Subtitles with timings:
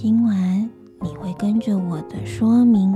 [0.00, 0.70] 今晚
[1.00, 2.87] 你会跟着我的说明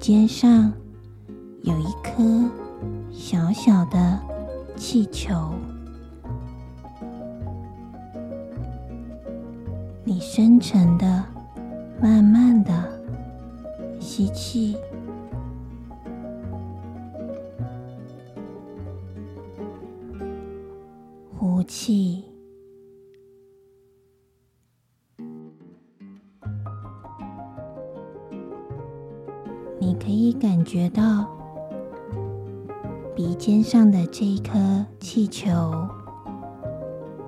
[0.00, 0.72] 尖上
[1.62, 2.50] 有一颗
[3.12, 4.18] 小小的
[4.74, 5.52] 气球。
[10.02, 11.22] 你深沉的、
[12.00, 12.72] 慢慢的
[14.00, 14.74] 吸气，
[21.38, 22.29] 呼气。
[30.40, 31.26] 感觉到
[33.14, 35.50] 鼻尖上的这一颗气球，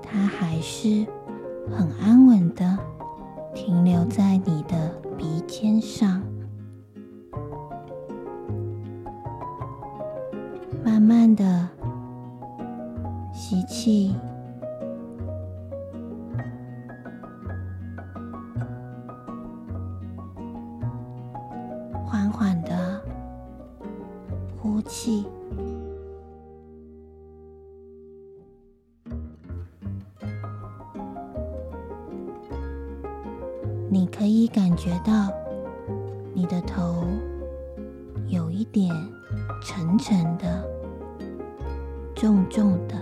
[0.03, 1.06] 它还是。
[1.71, 2.77] 很安稳的
[3.55, 6.21] 停留在你的鼻尖上，
[10.84, 11.69] 慢慢的
[13.33, 14.17] 吸气，
[22.05, 22.92] 缓缓的
[24.93, 25.25] 气。
[33.89, 35.33] 你可以感觉到
[36.35, 37.05] 你的头
[38.29, 38.94] 有一点
[39.62, 40.62] 沉沉的、
[42.15, 42.95] 重重的，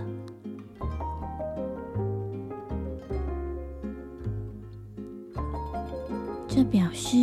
[6.47, 7.17] 这表示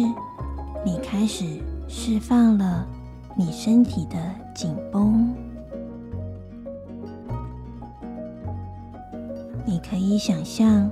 [0.84, 2.86] 你开始释放了
[3.38, 4.16] 你身体的
[4.52, 5.32] 紧绷。
[9.64, 10.90] 你可以想象。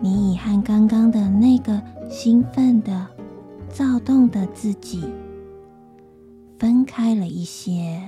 [0.00, 1.80] 你已和刚刚的那个
[2.10, 3.06] 兴奋的、
[3.70, 5.02] 躁动的自己
[6.58, 8.02] 分开了一些。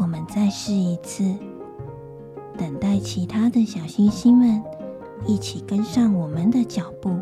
[0.00, 1.34] 我们再试一次，
[2.56, 4.62] 等待其他的小星星们
[5.26, 7.14] 一起跟上我们的脚步。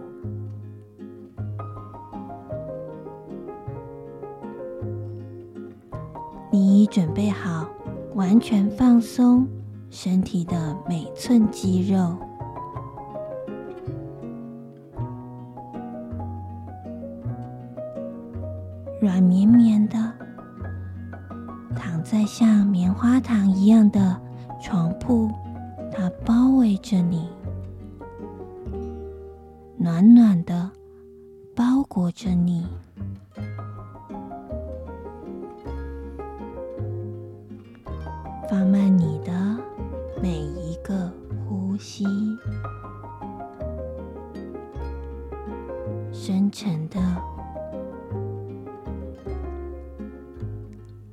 [6.85, 7.67] 你准备好
[8.15, 9.49] 完全放松
[9.89, 12.15] 身体的每寸肌肉，
[41.46, 42.05] 呼吸，
[46.12, 47.00] 深沉的、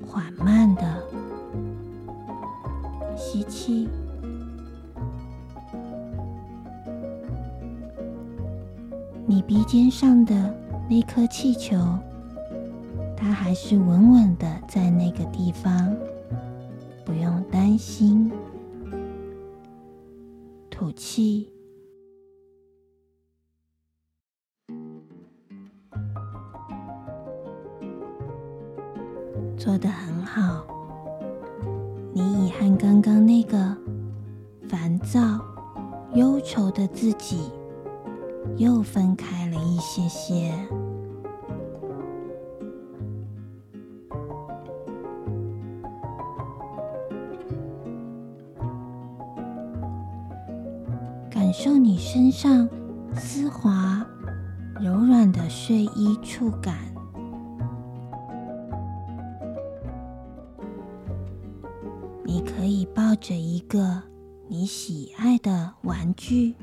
[0.06, 1.04] 缓慢的
[3.16, 3.90] 吸气。
[9.26, 10.54] 你鼻尖上的
[10.90, 11.78] 那颗气球，
[13.16, 15.96] 它还是稳稳的在那个地方。
[17.04, 18.32] 不用担心，
[20.92, 21.52] 气，
[29.58, 30.66] 做得很好。
[32.14, 33.78] 你已和刚刚那个
[34.68, 35.20] 烦躁、
[36.14, 37.52] 忧愁的自己
[38.58, 40.54] 又分开了一些些。
[51.62, 52.68] 感受你身上
[53.14, 54.04] 丝滑、
[54.80, 56.76] 柔软的睡衣触感。
[62.26, 64.02] 你可以抱着一个
[64.48, 66.56] 你喜爱的玩具、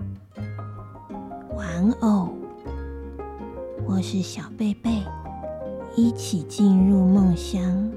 [1.56, 2.30] 玩偶，
[3.86, 5.04] 或是小贝贝，
[5.94, 7.88] 一起进入梦乡，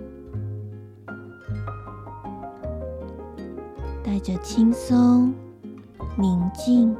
[4.03, 5.33] 带着轻松。
[6.17, 6.95] 宁静、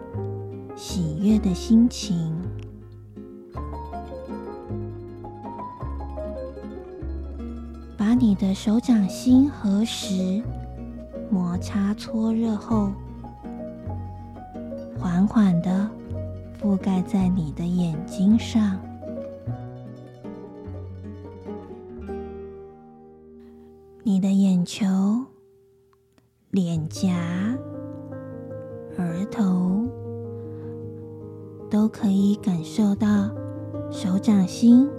[0.76, 2.34] 喜悦的心情，
[7.98, 10.42] 把你的手掌心合十，
[11.30, 12.92] 摩擦搓热后，
[14.98, 15.90] 缓缓的
[16.60, 18.80] 覆盖在你的眼睛上，
[24.04, 24.88] 你的眼球、
[26.50, 27.51] 脸颊。
[29.22, 29.88] 额头
[31.70, 33.30] 都可以感受到
[33.92, 34.90] 手掌心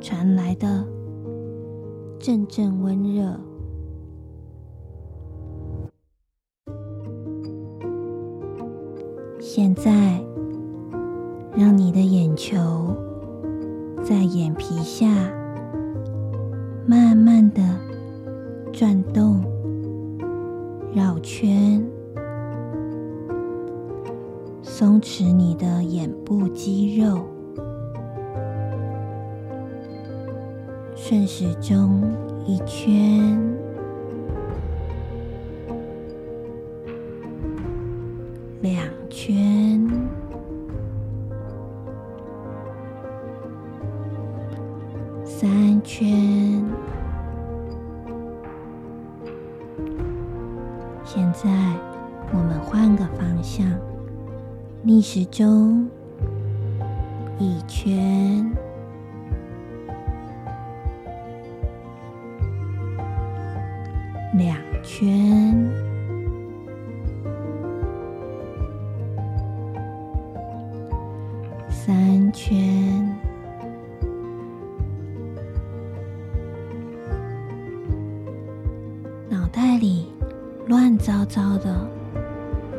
[0.00, 0.86] 传来的
[2.18, 3.40] 阵阵温热。
[9.40, 10.20] 现在，
[11.56, 12.58] 让你的眼球
[14.02, 15.06] 在眼皮下
[16.86, 17.62] 慢慢的
[25.06, 27.26] 使你的眼部肌肉，
[30.96, 32.10] 顺时钟
[32.46, 33.38] 一圈，
[38.62, 39.86] 两圈，
[45.22, 46.33] 三圈。
[55.06, 55.86] 时钟
[57.38, 58.50] 一圈，
[64.32, 65.70] 两圈，
[71.68, 73.06] 三圈，
[79.28, 80.06] 脑袋里
[80.66, 81.86] 乱糟糟的，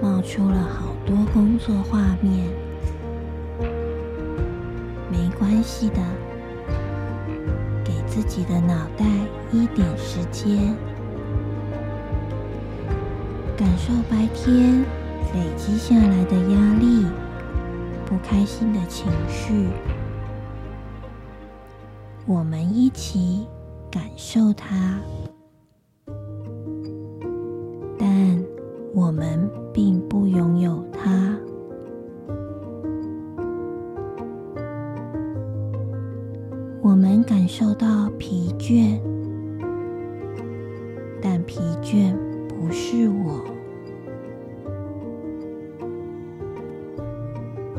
[0.02, 2.50] 冒出了好多工作画面，
[5.12, 6.02] 没关系的，
[7.84, 9.06] 给自己的脑袋
[9.52, 10.76] 一点时间，
[13.56, 14.84] 感受白天
[15.36, 17.06] 累积下来的压力、
[18.06, 19.70] 不开心的情绪，
[22.26, 23.48] 我们一起
[23.92, 25.00] 感受它，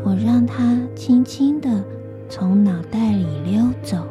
[0.06, 1.84] 我让它轻轻地
[2.28, 4.06] 从脑袋里溜走。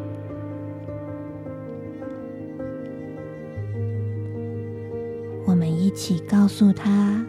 [5.45, 7.25] 我们一起告诉他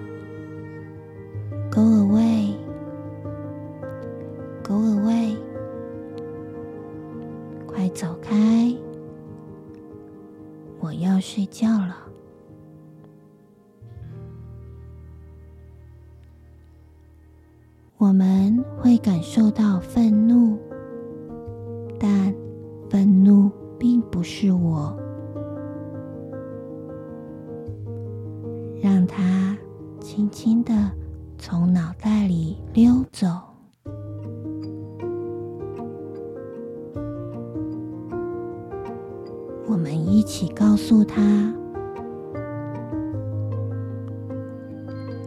[39.86, 41.22] 们一起告诉他。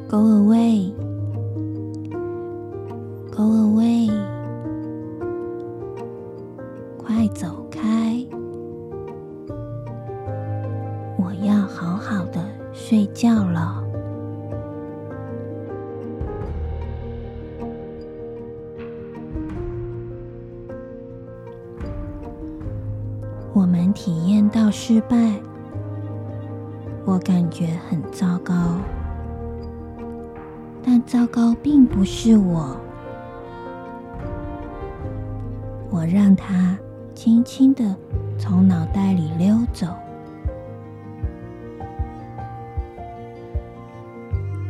[0.10, 0.92] ：“Go away,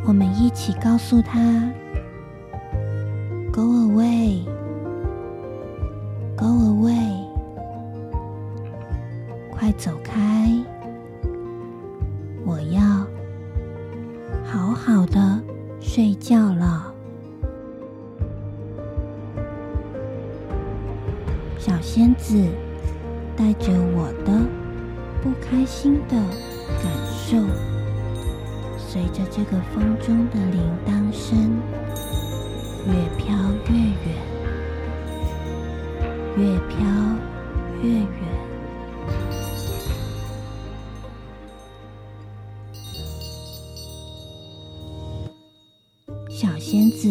[0.09, 1.39] 我们一起告诉他
[3.53, 4.43] ：“Go away,
[6.35, 7.27] go away，
[9.51, 10.58] 快走开！
[46.99, 47.09] 子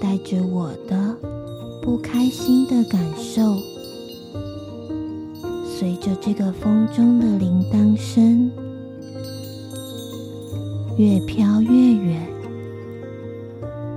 [0.00, 1.14] 带着我的
[1.82, 3.54] 不开心的感受，
[5.68, 8.50] 随着这个风中的铃铛声。
[10.96, 12.26] 越飘越远，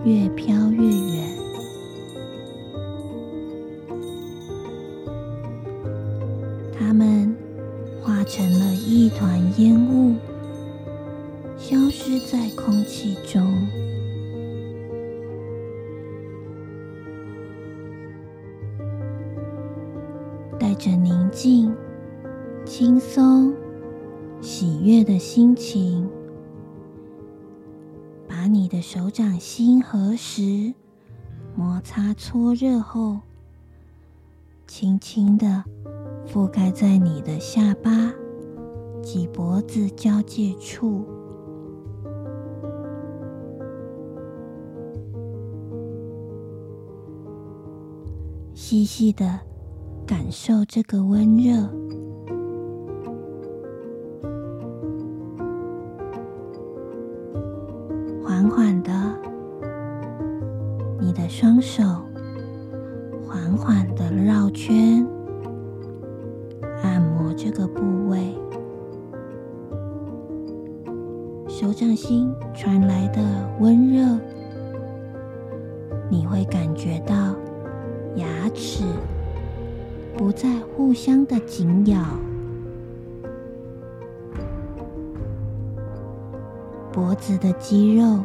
[0.04, 1.07] 越飘越远。
[29.18, 30.72] 掌心合十，
[31.56, 33.18] 摩擦搓热后，
[34.68, 35.64] 轻轻的
[36.28, 38.14] 覆盖在你的下巴
[39.02, 41.04] 及脖子交界处，
[48.54, 49.40] 细细的
[50.06, 51.68] 感受这个温热。
[86.98, 88.24] 脖子的肌肉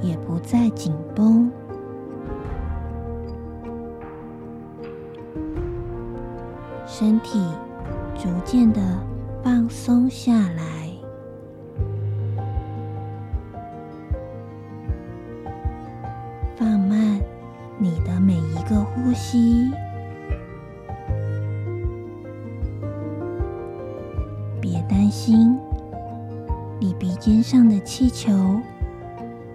[0.00, 1.50] 也不再紧绷，
[6.86, 7.38] 身体
[8.16, 8.80] 逐渐的
[9.44, 10.90] 放松下来，
[16.56, 17.20] 放慢
[17.76, 19.70] 你的每一个呼吸，
[27.50, 28.60] 上的气球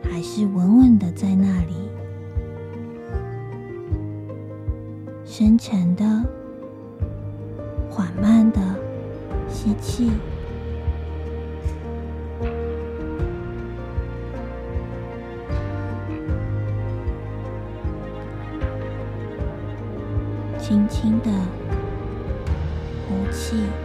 [0.01, 1.75] 还是稳稳的在那里
[5.23, 6.03] 深沉的
[7.91, 8.59] 缓慢的
[9.47, 10.09] 吸气
[20.57, 21.29] 轻轻的
[23.07, 23.82] 呼气。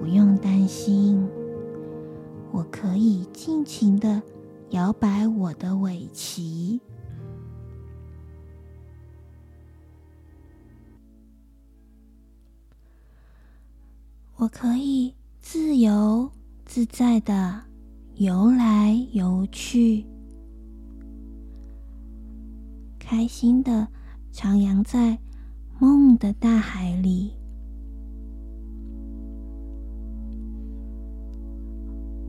[0.00, 1.28] 不用担心。
[2.52, 4.22] 我可以尽情的
[4.70, 6.80] 摇摆我的尾鳍，
[14.36, 16.30] 我可以自由
[16.64, 17.62] 自在的
[18.14, 20.06] 游来游去。
[22.98, 23.86] 开心的
[24.32, 25.18] 徜徉在
[25.78, 27.34] 梦的大海里，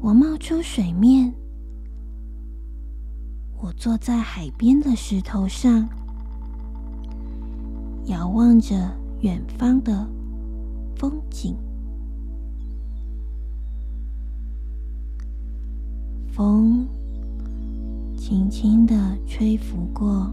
[0.03, 1.31] 我冒出水面，
[3.59, 5.87] 我坐在海边的石头上，
[8.05, 8.75] 遥望着
[9.19, 10.09] 远方的
[10.95, 11.55] 风景。
[16.33, 16.87] 风
[18.17, 20.31] 轻轻的吹拂过。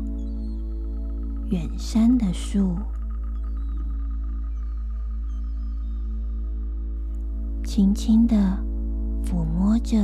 [1.50, 2.76] 远山的树，
[7.64, 8.37] 轻轻地
[9.24, 9.96] 抚摸着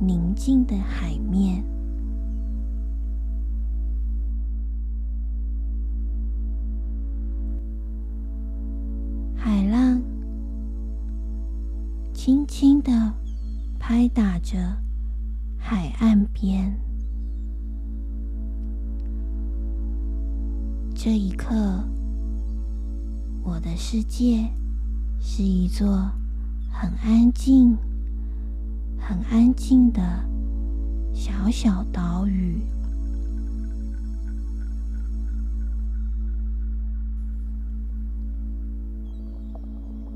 [0.00, 1.64] 宁静的海面，
[9.36, 10.00] 海浪
[12.12, 13.12] 轻轻地
[13.78, 14.58] 拍打着
[15.58, 16.72] 海岸边。
[20.94, 21.82] 这一刻，
[23.42, 24.48] 我的世界
[25.20, 25.88] 是一座
[26.70, 27.76] 很安静、
[29.04, 30.00] 很安静的
[31.12, 32.62] 小小岛屿，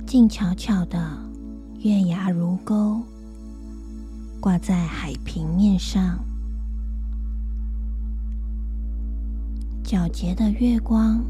[0.07, 1.19] 静悄悄的
[1.81, 3.03] 月牙如钩，
[4.41, 6.19] 挂在海平面上。
[9.83, 11.21] 皎洁的月光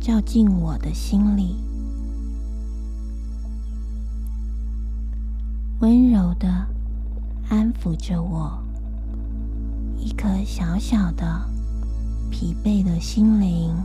[0.00, 1.56] 照进我的心里，
[5.84, 6.48] 温柔的
[7.50, 8.58] 安抚着我
[9.98, 11.46] 一颗小小的
[12.30, 13.76] 疲惫的心灵。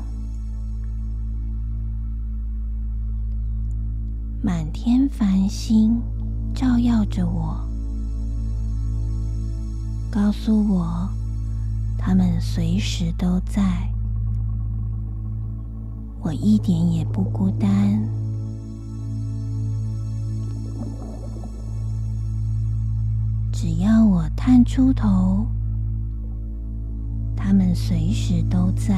[4.41, 6.01] 满天繁星
[6.55, 7.59] 照耀着我，
[10.09, 11.05] 告诉我。
[11.97, 13.61] 他们随时都在，
[16.21, 17.88] 我一点也不孤单。
[24.63, 25.47] 出头，
[27.35, 28.95] 他们随时都在。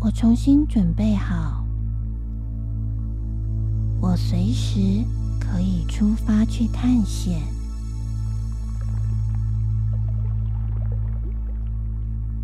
[0.00, 1.64] 我重新准备好，
[4.00, 5.04] 我随时。
[5.54, 7.40] 可以出发去探险。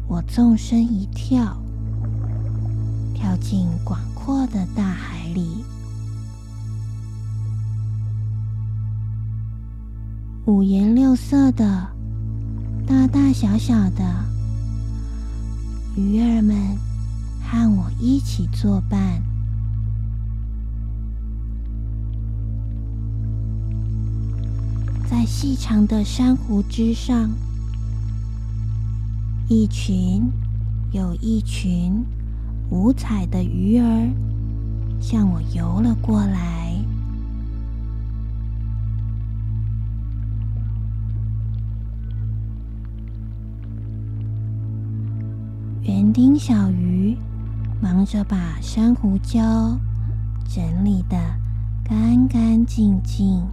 [0.06, 1.56] 我纵身一跳，
[3.12, 5.19] 跳进广阔的大海
[10.50, 11.86] 五颜六色的，
[12.84, 14.02] 大大小小的
[15.96, 16.56] 鱼儿们
[17.40, 19.22] 和我一起作伴。
[25.08, 27.30] 在细长的珊瑚枝上，
[29.46, 30.28] 一群
[30.90, 32.04] 有一群
[32.70, 34.10] 五彩的鱼儿
[35.00, 36.69] 向我游了过来。
[46.12, 47.16] 丁小鱼
[47.80, 49.78] 忙着把珊瑚礁
[50.48, 51.16] 整理的
[51.84, 53.46] 干干净净。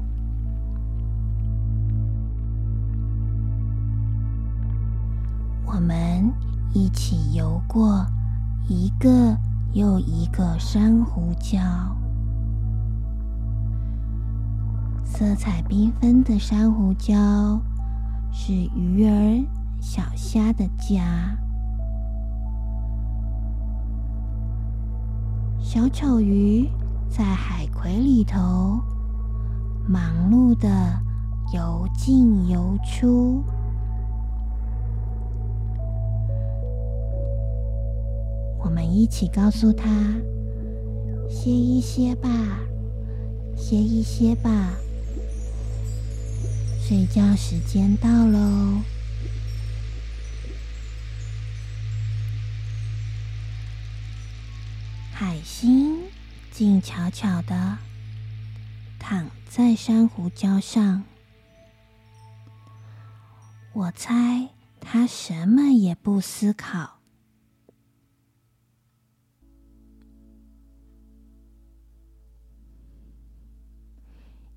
[5.66, 6.32] 我们
[6.74, 8.06] 一起游过
[8.68, 9.38] 一个
[9.74, 11.60] 又一个珊瑚礁，
[15.06, 17.60] 色彩缤纷的珊瑚礁
[18.32, 19.46] 是鱼儿、
[19.80, 21.38] 小虾的家。
[25.78, 26.68] 小丑鱼
[27.08, 28.80] 在海葵里头
[29.88, 30.68] 忙碌的
[31.54, 33.44] 游进游出。
[38.60, 39.86] 我们一起告诉他
[41.30, 42.28] ：“歇一歇吧，
[43.56, 44.74] 歇一歇吧，
[46.82, 48.82] 睡觉时间到喽。”
[55.20, 56.04] 海星
[56.52, 57.80] 静悄悄地
[59.00, 61.04] 躺在珊瑚礁上，
[63.74, 64.48] 我猜
[64.80, 67.00] 他什么也不思考。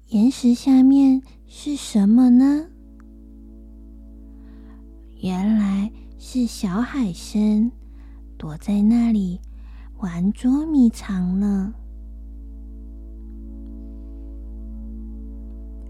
[0.08, 2.66] 岩石下面是什么呢？
[5.22, 7.72] 原来是小海参
[8.36, 9.40] 躲在那里
[10.00, 11.74] 玩捉迷藏呢。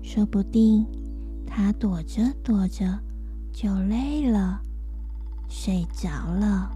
[0.02, 0.84] 说不定
[1.46, 2.98] 它躲着躲着
[3.52, 4.60] 就累了，
[5.48, 6.70] 睡着了。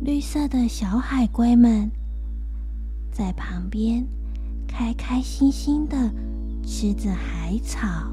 [0.00, 1.90] 绿色的小海龟们
[3.10, 4.06] 在旁边
[4.68, 6.10] 开开心心的
[6.62, 8.08] 吃着海草。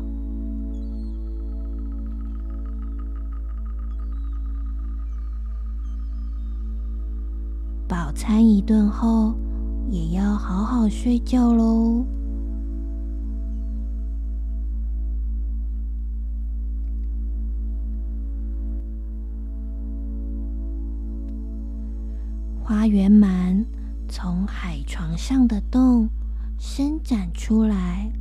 [8.17, 9.31] 餐一顿后，
[9.91, 12.03] 也要好好睡觉喽。
[22.59, 23.63] 花园鳗
[24.09, 26.09] 从海床上的洞
[26.57, 28.11] 伸展出来，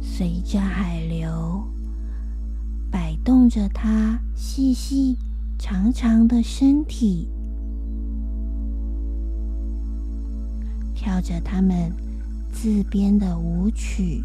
[0.00, 1.64] 随着海流
[3.24, 5.16] 动着它细细
[5.58, 7.28] 长长的身体，
[10.94, 11.92] 跳着它们
[12.52, 14.24] 自编的舞曲。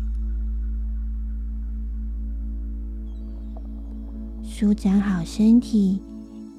[4.44, 6.02] 舒展好身体，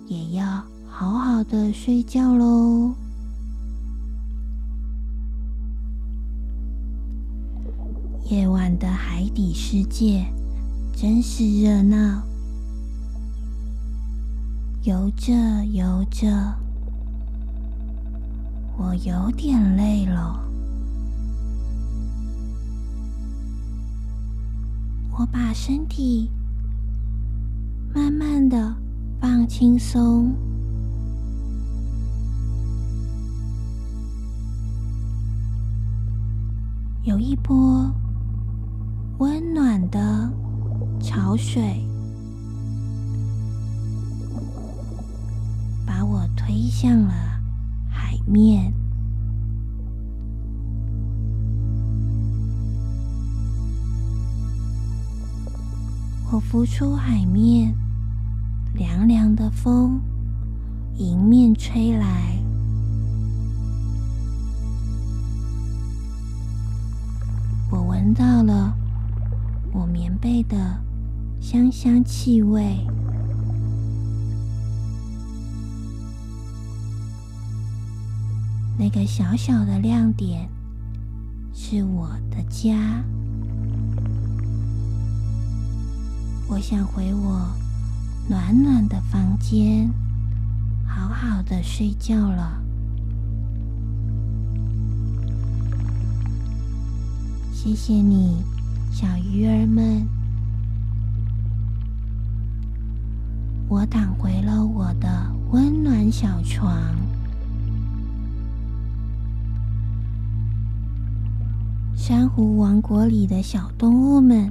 [0.07, 2.95] 也要好好的睡觉喽。
[8.31, 10.25] 夜晚的海底世界
[10.95, 12.23] 真是热闹，
[14.89, 15.35] 游着
[15.67, 16.27] 游着，
[18.79, 20.41] 我有点累了。
[25.13, 26.31] 我把身体。
[27.95, 28.75] 慢慢的
[29.21, 30.35] 放轻松，
[37.03, 37.93] 有一波
[39.19, 40.33] 温暖的
[40.99, 41.87] 潮水
[46.49, 47.13] 飞向了
[47.91, 48.73] 海面。
[56.33, 57.75] 我浮出海面，
[58.73, 60.01] 凉凉的风
[60.97, 62.43] 迎面吹来，
[67.71, 68.75] 我闻到了
[69.71, 70.83] 我棉被的
[71.43, 72.87] 香香气味。
[78.79, 80.49] 那个小小的亮点
[81.53, 83.03] 是我的家。
[86.47, 87.51] 我想回我
[88.29, 89.91] 暖暖的房间，
[90.87, 92.63] 好好的睡觉了。
[97.53, 98.45] 谢谢你，
[98.93, 100.07] 小鱼儿们。
[103.69, 106.81] 我躺回了我的温暖小床。
[112.09, 114.51] 珊瑚王国里的小动物们。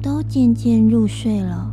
[0.00, 1.70] 都渐渐入睡了，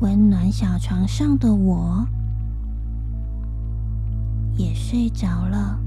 [0.00, 2.04] 温暖小床上的我
[4.56, 5.78] 也睡着了。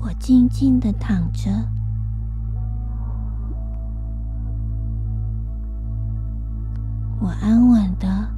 [0.00, 1.48] 我静静的躺着，
[7.20, 8.28] 我安稳的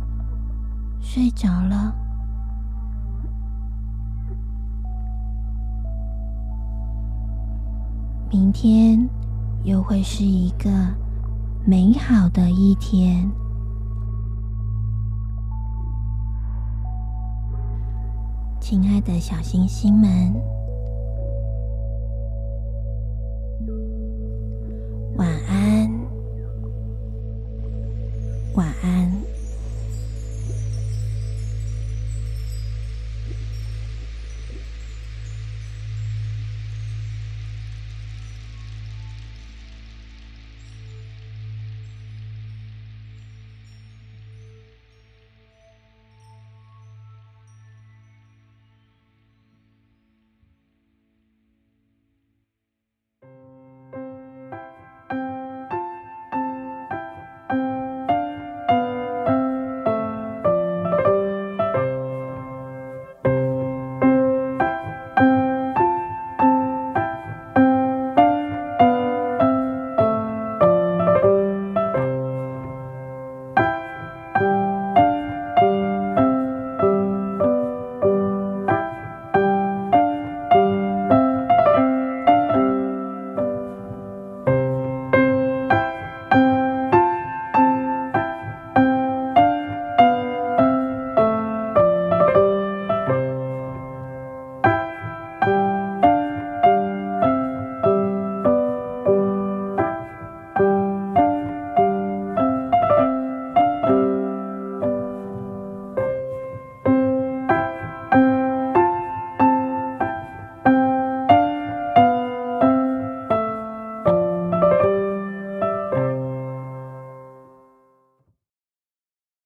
[1.17, 1.95] 睡着了。
[8.31, 9.09] 明天
[9.65, 10.69] 又会是一个
[11.65, 13.27] 美好的一天。
[18.61, 20.35] 亲爱的小星星们，